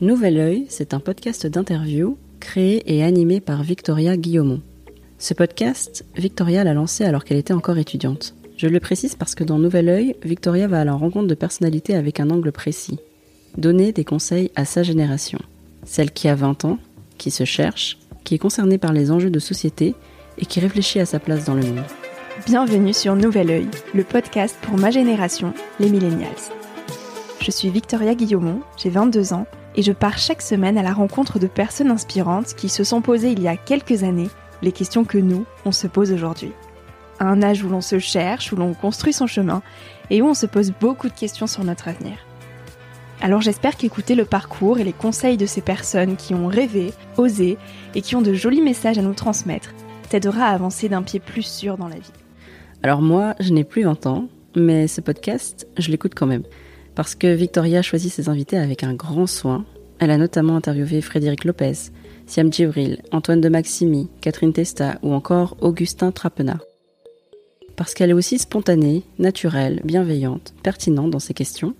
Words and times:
Nouvel 0.00 0.38
Oeil, 0.38 0.66
c'est 0.68 0.92
un 0.92 0.98
podcast 0.98 1.46
d'interview 1.46 2.18
créé 2.40 2.82
et 2.92 3.04
animé 3.04 3.40
par 3.40 3.62
Victoria 3.62 4.16
Guillaumont. 4.16 4.60
Ce 5.18 5.34
podcast, 5.34 6.04
Victoria 6.16 6.64
l'a 6.64 6.74
lancé 6.74 7.04
alors 7.04 7.24
qu'elle 7.24 7.36
était 7.36 7.54
encore 7.54 7.78
étudiante. 7.78 8.34
Je 8.56 8.66
le 8.66 8.80
précise 8.80 9.14
parce 9.14 9.36
que 9.36 9.44
dans 9.44 9.60
Nouvel 9.60 9.88
Oeil, 9.88 10.16
Victoria 10.24 10.66
va 10.66 10.80
à 10.80 10.84
la 10.84 10.94
rencontre 10.94 11.28
de 11.28 11.34
personnalités 11.34 11.94
avec 11.94 12.18
un 12.18 12.30
angle 12.30 12.50
précis. 12.50 12.98
Donner 13.56 13.92
des 13.92 14.04
conseils 14.04 14.50
à 14.56 14.64
sa 14.64 14.82
génération. 14.82 15.38
Celle 15.84 16.10
qui 16.10 16.26
a 16.26 16.34
20 16.34 16.64
ans, 16.64 16.78
qui 17.16 17.30
se 17.30 17.44
cherche, 17.44 17.96
qui 18.24 18.34
est 18.34 18.38
concernée 18.38 18.78
par 18.78 18.92
les 18.92 19.12
enjeux 19.12 19.30
de 19.30 19.38
société 19.38 19.94
et 20.38 20.44
qui 20.44 20.58
réfléchit 20.58 20.98
à 20.98 21.06
sa 21.06 21.20
place 21.20 21.44
dans 21.44 21.54
le 21.54 21.62
monde. 21.62 21.84
Bienvenue 22.46 22.94
sur 22.94 23.14
Nouvel 23.14 23.48
Oeil, 23.48 23.68
le 23.94 24.02
podcast 24.02 24.56
pour 24.62 24.76
ma 24.76 24.90
génération, 24.90 25.54
les 25.78 25.88
millennials. 25.88 26.50
Je 27.40 27.50
suis 27.52 27.70
Victoria 27.70 28.16
Guillaumont, 28.16 28.60
j'ai 28.76 28.90
22 28.90 29.34
ans 29.34 29.46
et 29.76 29.82
je 29.82 29.92
pars 29.92 30.18
chaque 30.18 30.42
semaine 30.42 30.78
à 30.78 30.82
la 30.82 30.92
rencontre 30.92 31.38
de 31.38 31.46
personnes 31.46 31.90
inspirantes 31.90 32.54
qui 32.54 32.68
se 32.68 32.84
sont 32.84 33.00
posées 33.00 33.32
il 33.32 33.42
y 33.42 33.48
a 33.48 33.56
quelques 33.56 34.02
années 34.02 34.30
les 34.62 34.72
questions 34.72 35.04
que 35.04 35.18
nous, 35.18 35.44
on 35.64 35.72
se 35.72 35.86
pose 35.86 36.12
aujourd'hui. 36.12 36.52
À 37.18 37.26
un 37.26 37.42
âge 37.42 37.62
où 37.62 37.68
l'on 37.68 37.80
se 37.80 37.98
cherche, 37.98 38.52
où 38.52 38.56
l'on 38.56 38.74
construit 38.74 39.12
son 39.12 39.26
chemin 39.26 39.62
et 40.10 40.22
où 40.22 40.26
on 40.26 40.34
se 40.34 40.46
pose 40.46 40.72
beaucoup 40.80 41.08
de 41.08 41.14
questions 41.14 41.46
sur 41.46 41.64
notre 41.64 41.88
avenir. 41.88 42.16
Alors 43.20 43.40
j'espère 43.40 43.76
qu'écouter 43.76 44.14
le 44.14 44.24
parcours 44.24 44.78
et 44.78 44.84
les 44.84 44.92
conseils 44.92 45.36
de 45.36 45.46
ces 45.46 45.60
personnes 45.60 46.16
qui 46.16 46.34
ont 46.34 46.46
rêvé, 46.46 46.92
osé 47.16 47.58
et 47.94 48.02
qui 48.02 48.16
ont 48.16 48.22
de 48.22 48.34
jolis 48.34 48.62
messages 48.62 48.98
à 48.98 49.02
nous 49.02 49.14
transmettre 49.14 49.70
t'aidera 50.08 50.46
à 50.46 50.54
avancer 50.54 50.88
d'un 50.88 51.02
pied 51.02 51.20
plus 51.20 51.42
sûr 51.42 51.76
dans 51.78 51.88
la 51.88 51.96
vie. 51.96 52.12
Alors 52.82 53.00
moi, 53.00 53.34
je 53.40 53.52
n'ai 53.52 53.64
plus 53.64 53.84
20 53.84 54.06
ans, 54.06 54.28
mais 54.54 54.86
ce 54.86 55.00
podcast, 55.00 55.66
je 55.78 55.90
l'écoute 55.90 56.14
quand 56.14 56.26
même. 56.26 56.42
Parce 56.94 57.14
que 57.14 57.32
Victoria 57.32 57.82
choisit 57.82 58.12
ses 58.12 58.28
invités 58.28 58.56
avec 58.56 58.84
un 58.84 58.94
grand 58.94 59.26
soin. 59.26 59.64
Elle 59.98 60.10
a 60.10 60.18
notamment 60.18 60.56
interviewé 60.56 61.00
Frédéric 61.00 61.44
Lopez, 61.44 61.90
Siam 62.26 62.52
Djibril, 62.52 63.02
Antoine 63.12 63.40
de 63.40 63.48
Maximi, 63.48 64.08
Catherine 64.20 64.52
Testa 64.52 64.98
ou 65.02 65.12
encore 65.12 65.56
Augustin 65.60 66.12
Trapenard. 66.12 66.64
Parce 67.76 67.94
qu'elle 67.94 68.10
est 68.10 68.14
aussi 68.14 68.38
spontanée, 68.38 69.02
naturelle, 69.18 69.80
bienveillante, 69.84 70.54
pertinente 70.62 71.10
dans 71.10 71.18
ses 71.18 71.34
questions, 71.34 71.74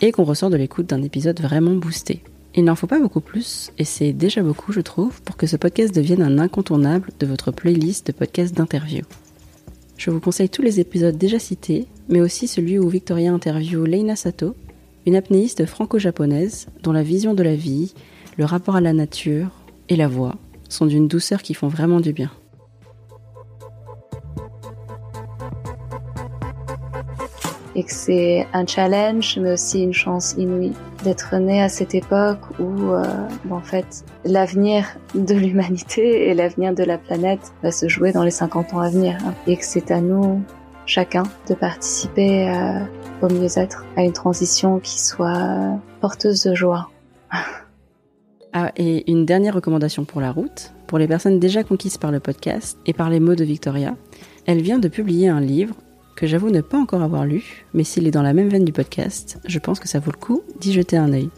et 0.00 0.12
qu'on 0.12 0.24
ressort 0.24 0.50
de 0.50 0.56
l'écoute 0.56 0.88
d'un 0.88 1.02
épisode 1.02 1.40
vraiment 1.40 1.74
boosté. 1.74 2.22
Il 2.54 2.64
n'en 2.64 2.74
faut 2.74 2.88
pas 2.88 2.98
beaucoup 2.98 3.20
plus, 3.20 3.70
et 3.78 3.84
c'est 3.84 4.12
déjà 4.12 4.42
beaucoup, 4.42 4.72
je 4.72 4.80
trouve, 4.80 5.22
pour 5.22 5.36
que 5.36 5.46
ce 5.46 5.56
podcast 5.56 5.94
devienne 5.94 6.22
un 6.22 6.38
incontournable 6.38 7.10
de 7.20 7.26
votre 7.26 7.52
playlist 7.52 8.08
de 8.08 8.12
podcasts 8.12 8.56
d'interview. 8.56 9.04
Je 10.00 10.08
vous 10.08 10.18
conseille 10.18 10.48
tous 10.48 10.62
les 10.62 10.80
épisodes 10.80 11.18
déjà 11.18 11.38
cités, 11.38 11.86
mais 12.08 12.22
aussi 12.22 12.48
celui 12.48 12.78
où 12.78 12.88
Victoria 12.88 13.34
interview 13.34 13.84
Leina 13.84 14.16
Sato, 14.16 14.56
une 15.04 15.14
apnéiste 15.14 15.66
franco-japonaise 15.66 16.68
dont 16.82 16.92
la 16.92 17.02
vision 17.02 17.34
de 17.34 17.42
la 17.42 17.54
vie, 17.54 17.92
le 18.38 18.46
rapport 18.46 18.76
à 18.76 18.80
la 18.80 18.94
nature 18.94 19.50
et 19.90 19.96
la 19.96 20.08
voix 20.08 20.36
sont 20.70 20.86
d'une 20.86 21.06
douceur 21.06 21.42
qui 21.42 21.52
font 21.52 21.68
vraiment 21.68 22.00
du 22.00 22.14
bien. 22.14 22.30
et 27.76 27.84
que 27.84 27.92
c'est 27.92 28.46
un 28.52 28.66
challenge, 28.66 29.38
mais 29.40 29.52
aussi 29.52 29.82
une 29.82 29.94
chance 29.94 30.34
inouïe 30.36 30.72
d'être 31.02 31.36
né 31.36 31.62
à 31.62 31.68
cette 31.68 31.94
époque 31.94 32.40
où, 32.58 32.92
euh, 32.92 33.04
en 33.50 33.60
fait, 33.60 34.04
l'avenir 34.24 34.86
de 35.14 35.34
l'humanité 35.34 36.28
et 36.28 36.34
l'avenir 36.34 36.74
de 36.74 36.84
la 36.84 36.98
planète 36.98 37.52
va 37.62 37.72
se 37.72 37.88
jouer 37.88 38.12
dans 38.12 38.22
les 38.22 38.30
50 38.30 38.74
ans 38.74 38.80
à 38.80 38.90
venir, 38.90 39.18
hein. 39.24 39.34
et 39.46 39.56
que 39.56 39.64
c'est 39.64 39.90
à 39.90 40.00
nous, 40.00 40.42
chacun, 40.86 41.24
de 41.48 41.54
participer 41.54 42.48
euh, 42.48 42.80
au 43.22 43.28
mieux-être, 43.28 43.84
à 43.96 44.02
une 44.02 44.12
transition 44.12 44.78
qui 44.78 45.00
soit 45.00 45.78
porteuse 46.00 46.44
de 46.44 46.54
joie. 46.54 46.90
Ah, 48.52 48.72
et 48.76 49.08
une 49.08 49.26
dernière 49.26 49.54
recommandation 49.54 50.04
pour 50.04 50.20
la 50.20 50.32
route, 50.32 50.72
pour 50.88 50.98
les 50.98 51.06
personnes 51.06 51.38
déjà 51.38 51.62
conquises 51.62 51.98
par 51.98 52.10
le 52.10 52.18
podcast 52.18 52.76
et 52.84 52.92
par 52.92 53.08
les 53.08 53.20
mots 53.20 53.36
de 53.36 53.44
Victoria. 53.44 53.94
Elle 54.44 54.60
vient 54.60 54.80
de 54.80 54.88
publier 54.88 55.28
un 55.28 55.40
livre 55.40 55.76
que 56.20 56.26
j'avoue 56.26 56.50
ne 56.50 56.60
pas 56.60 56.76
encore 56.76 57.00
avoir 57.00 57.24
lu, 57.24 57.64
mais 57.72 57.82
s'il 57.82 58.06
est 58.06 58.10
dans 58.10 58.20
la 58.20 58.34
même 58.34 58.50
veine 58.50 58.66
du 58.66 58.72
podcast, 58.72 59.38
je 59.46 59.58
pense 59.58 59.80
que 59.80 59.88
ça 59.88 60.00
vaut 60.00 60.10
le 60.12 60.18
coup 60.18 60.42
d'y 60.60 60.70
jeter 60.70 60.98
un 60.98 61.14
œil. 61.14 61.30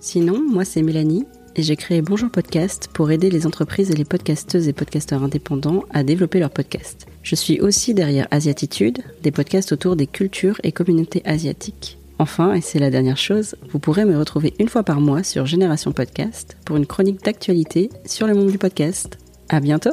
Sinon, 0.00 0.42
moi 0.42 0.64
c'est 0.64 0.80
Mélanie, 0.80 1.26
et 1.54 1.62
j'ai 1.62 1.76
créé 1.76 2.00
Bonjour 2.00 2.30
Podcast 2.30 2.88
pour 2.94 3.10
aider 3.10 3.28
les 3.28 3.46
entreprises 3.46 3.90
et 3.90 3.94
les 3.94 4.06
podcasteuses 4.06 4.68
et 4.68 4.72
podcasteurs 4.72 5.22
indépendants 5.22 5.84
à 5.90 6.02
développer 6.02 6.40
leur 6.40 6.48
podcast. 6.48 7.06
Je 7.22 7.34
suis 7.34 7.60
aussi 7.60 7.92
derrière 7.92 8.26
Asiatitude, 8.30 9.02
des 9.22 9.30
podcasts 9.30 9.72
autour 9.72 9.96
des 9.96 10.06
cultures 10.06 10.58
et 10.62 10.72
communautés 10.72 11.20
asiatiques. 11.26 11.98
Enfin, 12.18 12.54
et 12.54 12.62
c'est 12.62 12.78
la 12.78 12.90
dernière 12.90 13.18
chose, 13.18 13.54
vous 13.68 13.80
pourrez 13.80 14.06
me 14.06 14.18
retrouver 14.18 14.54
une 14.58 14.68
fois 14.68 14.82
par 14.82 15.02
mois 15.02 15.22
sur 15.22 15.44
Génération 15.44 15.92
Podcast 15.92 16.56
pour 16.64 16.76
une 16.76 16.86
chronique 16.86 17.22
d'actualité 17.22 17.90
sur 18.06 18.26
le 18.26 18.34
monde 18.34 18.50
du 18.50 18.58
podcast. 18.58 19.18
À 19.50 19.60
bientôt! 19.60 19.92